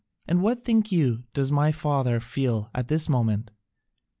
[0.27, 3.51] And what, think you, does my father feel at this moment?